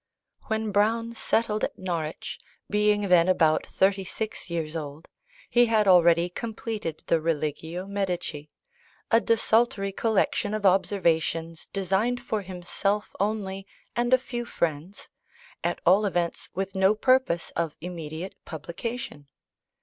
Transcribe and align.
When 0.47 0.71
Browne 0.71 1.13
settled 1.13 1.63
at 1.63 1.77
Norwich, 1.77 2.39
being 2.67 3.01
then 3.07 3.27
about 3.27 3.67
thirty 3.67 4.03
six 4.03 4.49
years 4.49 4.75
old, 4.75 5.07
he 5.47 5.67
had 5.67 5.87
already 5.87 6.27
completed 6.27 7.03
the 7.05 7.21
Religio 7.21 7.85
Medici; 7.85 8.49
a 9.11 9.21
desultory 9.21 9.91
collection 9.91 10.55
of 10.55 10.65
observations 10.65 11.67
designed 11.67 12.19
for 12.19 12.41
himself 12.41 13.15
only 13.19 13.67
and 13.95 14.11
a 14.11 14.17
few 14.17 14.43
friends, 14.43 15.07
at 15.63 15.79
all 15.85 16.07
events 16.07 16.49
with 16.55 16.73
no 16.73 16.95
purpose 16.95 17.51
of 17.51 17.77
immediate 17.79 18.33
publication. 18.43 19.27